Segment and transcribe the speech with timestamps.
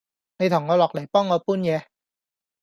[0.39, 1.85] 你同我落黎幫我搬嘢